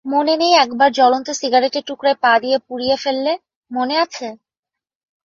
মনে 0.05 0.33
নেই 0.37 0.53
একবার 0.63 0.89
জ্বলন্ত 0.91 1.27
সিগারেটের 1.31 1.83
টুকরায় 1.83 2.17
পা 2.23 2.33
দিয়ে 2.39 2.57
পা 2.57 2.65
পুড়িয়ে 2.67 2.95
ফেললে, 2.97 3.33
মনে 3.71 3.95
আছে? 3.97 4.27